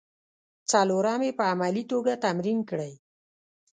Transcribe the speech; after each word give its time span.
څلورم 0.71 1.21
یې 1.27 1.31
په 1.39 1.43
عملي 1.51 1.83
توګه 1.91 2.13
تمرین 2.25 2.59
کړئ. 2.69 2.93